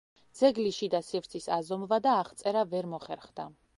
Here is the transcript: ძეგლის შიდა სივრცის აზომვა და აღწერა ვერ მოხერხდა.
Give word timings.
ძეგლის 0.37 0.77
შიდა 0.77 1.01
სივრცის 1.09 1.45
აზომვა 1.57 1.99
და 2.07 2.17
აღწერა 2.23 2.65
ვერ 2.73 2.89
მოხერხდა. 2.95 3.47